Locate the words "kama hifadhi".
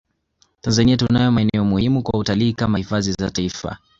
2.53-3.11